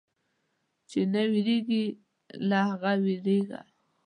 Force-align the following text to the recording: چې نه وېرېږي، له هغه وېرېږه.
چې 0.89 0.99
نه 1.13 1.21
وېرېږي، 1.31 1.83
له 2.49 2.59
هغه 2.69 2.91
وېرېږه. 3.03 3.59